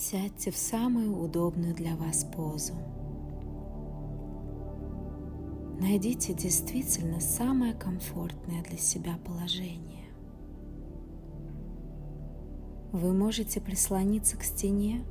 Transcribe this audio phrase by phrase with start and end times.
[0.00, 2.74] Сядьте в самую удобную для вас позу.
[5.80, 10.08] Найдите действительно самое комфортное для себя положение.
[12.92, 15.04] Вы можете прислониться к стене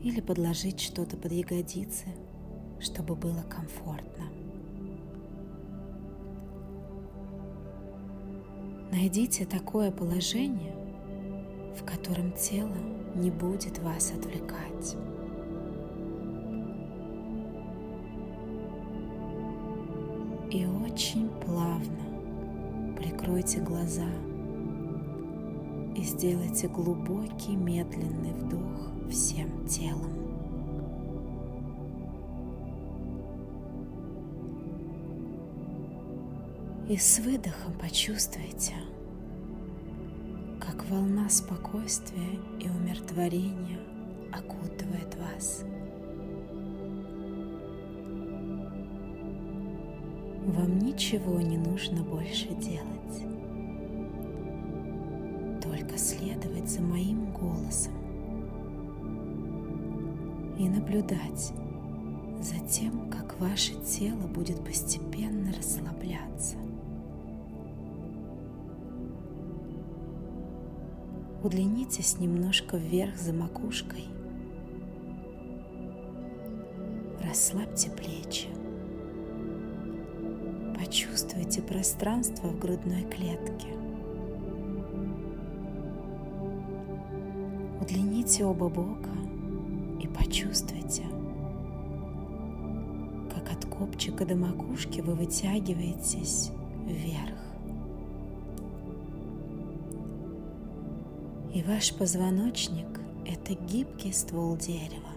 [0.00, 2.06] или подложить что-то под ягодицы,
[2.78, 4.26] чтобы было комфортно.
[8.92, 10.79] Найдите такое положение,
[11.80, 12.76] в котором тело
[13.14, 14.96] не будет вас отвлекать.
[20.50, 24.08] И очень плавно прикройте глаза
[25.96, 30.20] и сделайте глубокий медленный вдох всем телом.
[36.88, 38.74] И с выдохом почувствуйте,
[40.70, 43.80] как волна спокойствия и умиротворения
[44.32, 45.64] окутывает вас.
[50.46, 53.24] Вам ничего не нужно больше делать,
[55.60, 57.94] только следовать за моим голосом
[60.56, 61.52] и наблюдать
[62.40, 66.56] за тем, как ваше тело будет постепенно расслабляться.
[71.42, 74.04] Удлинитесь немножко вверх за макушкой.
[77.24, 78.48] Расслабьте плечи.
[80.78, 83.68] Почувствуйте пространство в грудной клетке.
[87.80, 89.10] Удлините оба бока
[89.98, 91.04] и почувствуйте,
[93.32, 96.50] как от копчика до макушки вы вытягиваетесь
[96.86, 97.49] вверх.
[101.52, 102.86] И ваш позвоночник–
[103.26, 105.10] это гибкий ствол дерева.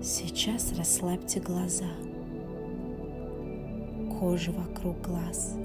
[0.00, 1.90] Сейчас расслабьте глаза,
[4.18, 5.56] кожу вокруг глаз,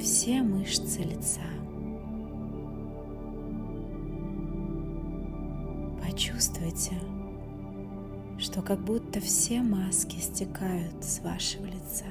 [0.00, 1.40] все мышцы лица.
[6.02, 6.94] Почувствуйте,
[8.40, 12.06] что как будто все маски стекают с вашего лица,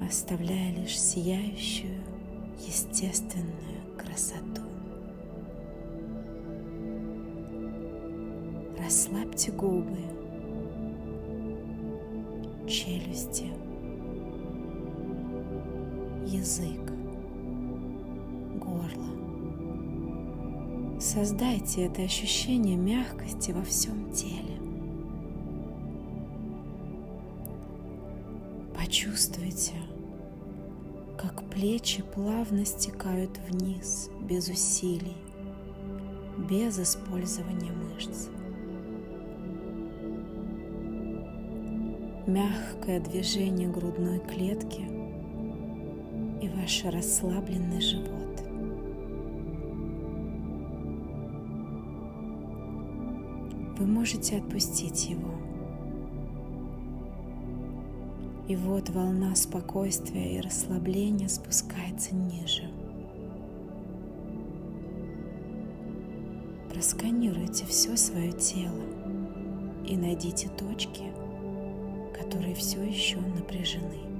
[0.00, 2.00] оставляя лишь сияющую,
[2.64, 4.62] естественную красоту.
[8.78, 9.98] Расслабьте губы,
[12.68, 13.46] челюсти,
[16.26, 16.92] язык,
[18.60, 19.11] горло.
[21.12, 24.58] Создайте это ощущение мягкости во всем теле.
[28.74, 29.74] Почувствуйте,
[31.18, 35.18] как плечи плавно стекают вниз без усилий,
[36.48, 38.28] без использования мышц.
[42.26, 44.88] Мягкое движение грудной клетки
[46.40, 48.31] и ваш расслабленный живот.
[53.92, 55.30] Можете отпустить его.
[58.48, 62.68] И вот волна спокойствия и расслабления спускается ниже.
[66.72, 68.82] Просканируйте все свое тело
[69.86, 71.04] и найдите точки,
[72.18, 74.11] которые все еще напряжены.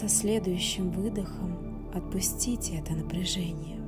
[0.00, 3.78] Со следующим выдохом отпустите это напряжение.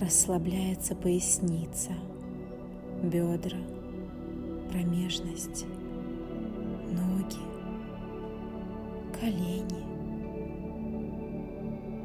[0.00, 1.92] Расслабляется поясница,
[3.04, 3.56] бедра,
[4.72, 5.64] промежность,
[6.90, 7.38] ноги,
[9.20, 9.84] колени,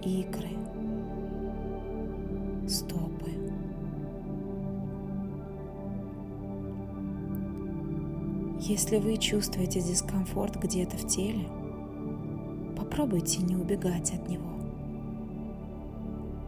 [0.04, 0.52] икры,
[2.70, 3.07] стопы.
[8.68, 11.48] Если вы чувствуете дискомфорт где-то в теле,
[12.76, 14.50] попробуйте не убегать от него.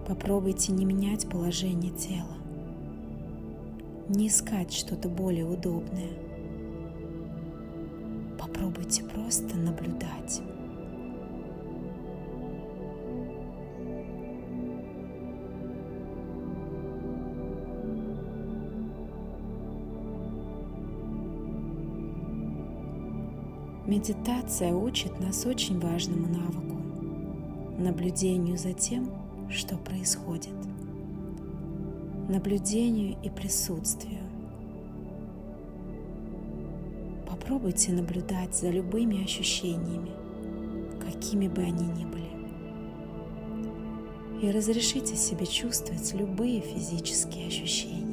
[0.05, 2.35] Попробуйте не менять положение тела,
[4.09, 6.11] не искать что-то более удобное.
[8.37, 10.41] Попробуйте просто наблюдать.
[23.89, 26.75] Медитация учит нас очень важному навыку–
[27.79, 29.09] наблюдению за тем,
[29.49, 30.53] что происходит,
[32.29, 34.19] наблюдению и присутствию.
[37.27, 40.11] Попробуйте наблюдать за любыми ощущениями,
[41.03, 42.29] какими бы они ни были,
[44.43, 48.08] и разрешите себе чувствовать любые физические ощущения.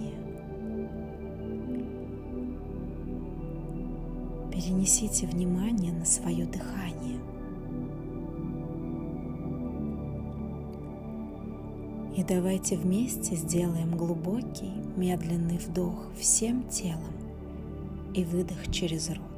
[4.56, 7.20] Перенесите внимание на свое дыхание.
[12.16, 17.12] И давайте вместе сделаем глубокий, медленный вдох всем телом
[18.14, 19.35] и выдох через рот.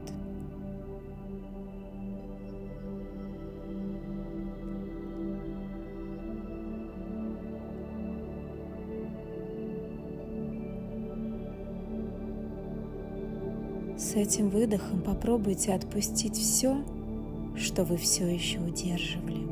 [14.19, 16.85] Этим выдохом попробуйте отпустить все,
[17.57, 19.47] что вы все еще удерживали.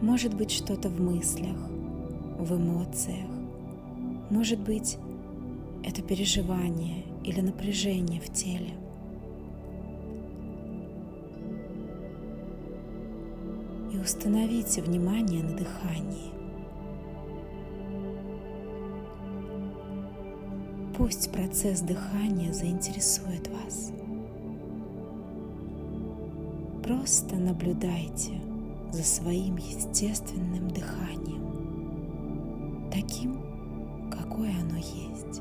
[0.00, 1.56] Может быть что-то в мыслях,
[2.38, 3.30] в эмоциях,
[4.30, 4.98] может быть
[5.84, 8.74] это переживание или напряжение в теле.
[13.92, 16.41] И установите внимание на дыхании.
[20.96, 23.92] Пусть процесс дыхания заинтересует вас.
[26.82, 28.32] Просто наблюдайте
[28.92, 33.40] за своим естественным дыханием, таким,
[34.10, 35.40] какое оно есть,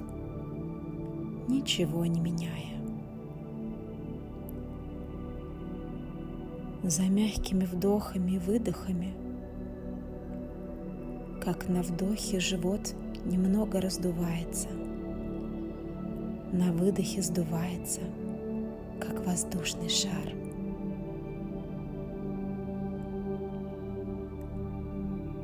[1.49, 2.79] ничего не меняя.
[6.83, 9.13] За мягкими вдохами и выдохами,
[11.43, 12.95] как на вдохе живот
[13.25, 14.69] немного раздувается–
[16.51, 18.01] на выдохе сдувается,
[18.99, 20.35] как воздушный шар.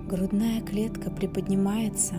[0.07, 2.15] Грудная клетка приподнимается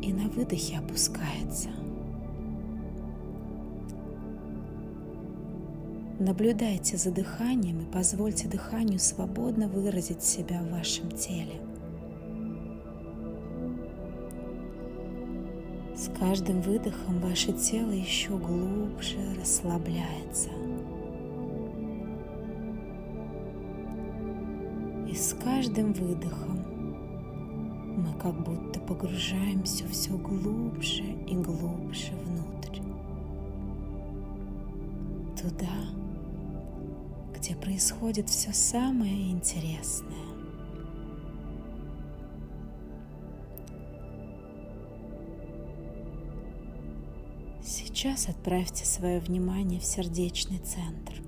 [0.00, 1.70] и на выдохе опускается.
[6.18, 11.60] Наблюдайте за дыханием и позвольте дыханию свободно выразить себя в вашем теле.
[16.22, 20.50] Каждым выдохом ваше тело еще глубже расслабляется.
[25.08, 26.62] И с каждым выдохом
[28.04, 32.78] мы как будто погружаемся все глубже и глубже внутрь.
[35.36, 35.74] Туда,
[37.36, 40.31] где происходит все самое интересное.
[48.02, 51.22] Сейчас отправьте свое внимание в сердечный центр.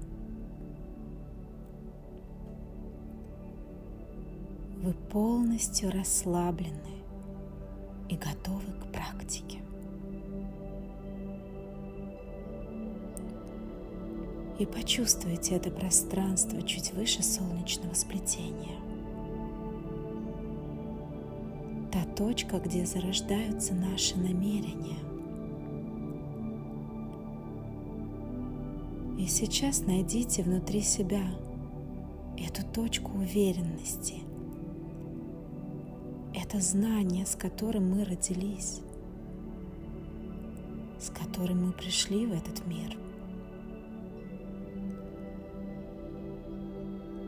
[4.83, 7.05] Вы полностью расслаблены
[8.09, 9.61] и готовы к практике.
[14.59, 18.81] И почувствуйте это пространство чуть выше солнечного сплетения.
[21.93, 24.99] Та точка, где зарождаются наши намерения–
[29.25, 31.23] И сейчас найдите внутри себя
[32.37, 34.17] эту точку уверенности,
[36.35, 38.83] это знание, с которым мы родились,
[41.01, 42.99] с которым мы пришли в этот мир.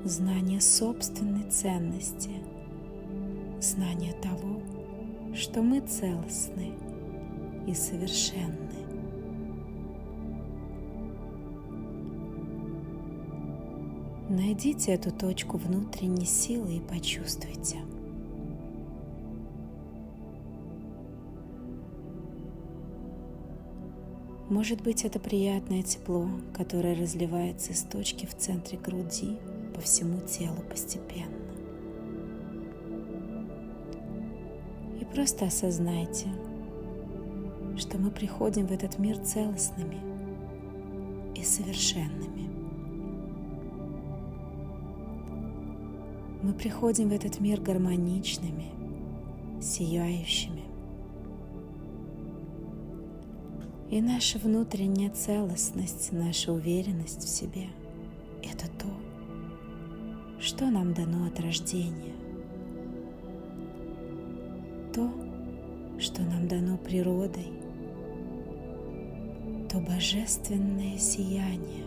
[0.05, 2.43] Знание собственной ценности,
[3.59, 4.61] знание того,
[5.35, 6.75] что мы целостны
[7.67, 8.86] и совершенны.
[14.28, 17.76] Найдите эту точку внутренней силы и почувствуйте.
[24.49, 29.38] Может быть, это приятное тепло, которое разливается из точки в центре груди
[29.75, 31.37] по всему телу постепенно.
[35.00, 36.26] И просто осознайте,
[37.76, 40.00] что мы приходим в этот мир целостными
[41.37, 42.56] и совершенными.
[46.47, 48.71] Мы приходим в этот мир гармоничными,
[49.61, 50.62] сияющими.
[53.91, 57.67] И наша внутренняя целостность, наша уверенность в себе–
[58.45, 58.87] это то,
[60.38, 62.15] что нам дано от рождения.
[64.95, 65.11] То,
[65.99, 67.49] что нам дано природой,
[69.69, 71.87] то божественное сияние,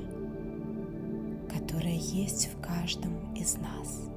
[1.48, 4.10] которое есть в каждом из нас.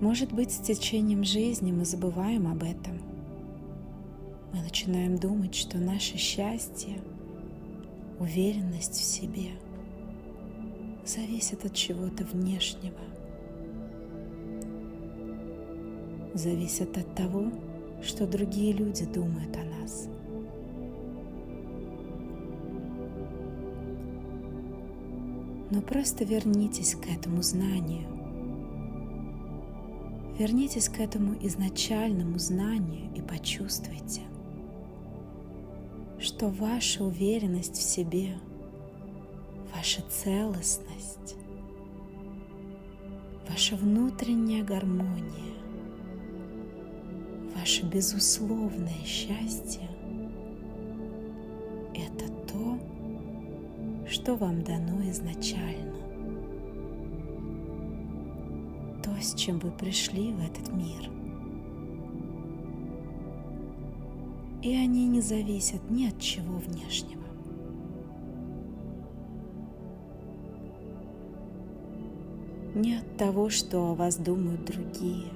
[0.00, 3.00] Может быть, с течением жизни мы забываем об этом.
[4.52, 6.98] Мы начинаем думать, что наше счастье,
[8.18, 9.52] уверенность в себе
[11.06, 13.00] зависит от чего-то внешнего.
[16.34, 17.50] Зависит от того,
[18.02, 20.08] что другие люди думают о нас.
[25.70, 28.25] Но просто вернитесь к этому знанию,
[30.38, 34.20] Вернитесь к этому изначальному знанию и почувствуйте,
[36.18, 38.36] что ваша уверенность в себе,
[39.74, 41.36] ваша целостность,
[43.48, 45.54] ваша внутренняя гармония,
[47.58, 49.88] ваше безусловное счастье–
[51.94, 52.78] это то,
[54.06, 56.05] что вам дано изначально.
[59.26, 61.10] С чем вы пришли в этот мир.
[64.62, 67.22] И они не зависят ни от чего внешнего.
[72.74, 75.30] Ни от того, что о вас думают другие.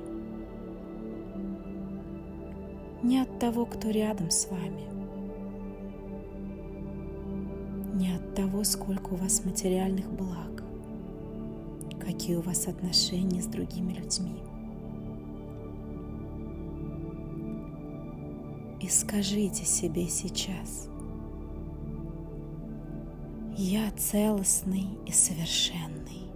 [3.02, 4.84] Ни от того, кто рядом с вами.
[7.94, 10.59] Ни от того, сколько у вас материальных благ
[12.10, 14.42] какие у вас отношения с другими людьми.
[18.80, 20.88] И скажите себе сейчас,
[23.56, 26.32] я целостный и совершенный.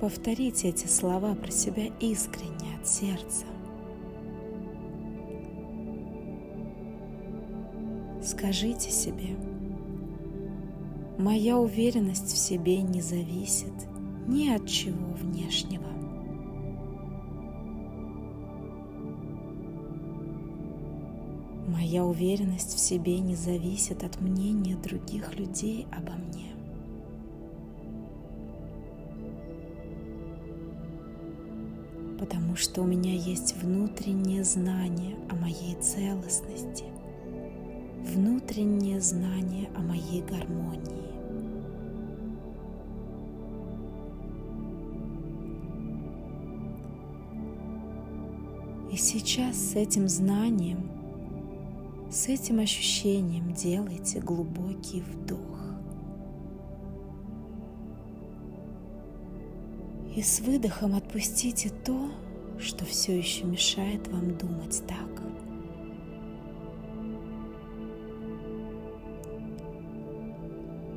[0.00, 3.46] Повторите эти слова про себя искренне от сердца.
[8.22, 9.36] Скажите себе,
[11.18, 13.72] Моя уверенность в себе не зависит
[14.26, 15.84] ни от чего внешнего.
[21.68, 26.50] Моя уверенность в себе не зависит от мнения других людей обо мне.
[32.18, 36.84] Потому что у меня есть внутреннее знание о моей целостности,
[38.14, 41.14] внутреннее знание о моей гармонии.
[48.92, 50.88] И сейчас с этим знанием,
[52.10, 55.40] с этим ощущением делайте глубокий вдох.
[60.14, 62.08] И с выдохом отпустите то,
[62.60, 65.33] что все еще мешает вам думать так.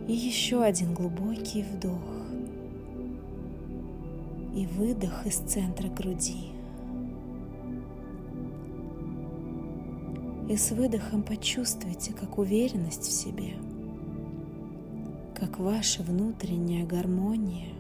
[0.08, 2.18] И еще один глубокий вдох
[4.56, 6.52] и выдох из центра груди.
[10.50, 13.56] И с выдохом почувствуйте, как уверенность в себе,
[15.36, 17.74] как ваша внутренняя гармония,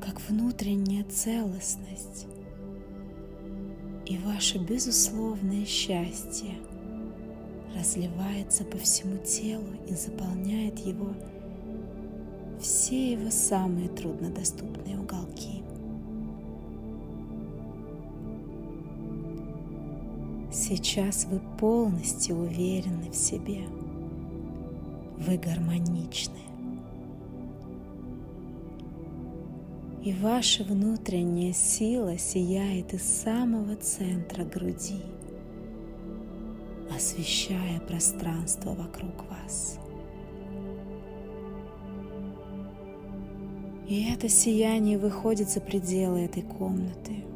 [0.00, 2.28] как внутренняя целостность
[4.06, 6.54] и ваше безусловное счастье
[7.82, 11.08] разливается по всему телу и заполняет его
[12.60, 15.64] все его самые труднодоступные уголки.
[20.52, 23.62] Сейчас вы полностью уверены в себе.
[25.18, 26.38] Вы гармоничны.
[30.04, 35.02] И ваша внутренняя сила сияет из самого центра груди,
[37.02, 39.78] освещая пространство вокруг вас.
[43.88, 47.24] И это сияние выходит за пределы этой комнаты–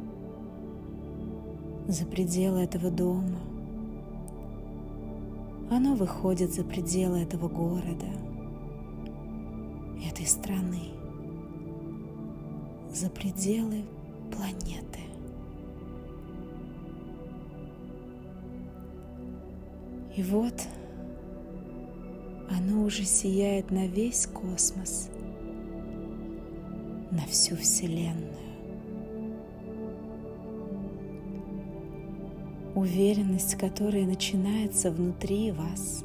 [1.87, 3.39] за пределы этого дома.
[5.71, 8.07] Оно выходит за пределы этого города,
[10.05, 10.91] этой страны,
[12.93, 13.83] за пределы
[14.31, 15.06] планеты.
[20.17, 20.67] И вот
[22.49, 25.11] оно уже сияет на весь космос,
[27.11, 28.33] на всю Вселенную.
[32.73, 36.03] Уверенность, которая начинается внутри вас,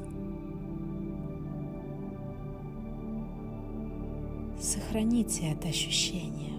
[4.61, 6.53] сохраните это ощущение.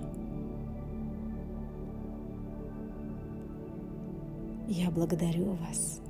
[4.66, 6.03] Я благодарю вас.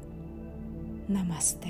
[1.06, 1.68] Намасте.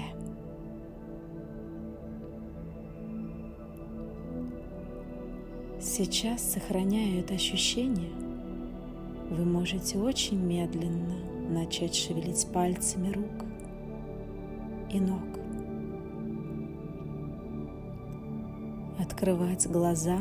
[5.80, 8.12] Сейчас, сохраняя это ощущение,
[9.30, 11.16] вы можете очень медленно
[11.50, 13.44] начать шевелить пальцами рук
[14.92, 15.20] и ног.
[19.00, 20.20] Открывать глаза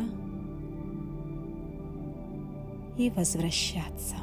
[2.97, 4.15] и возвращаться.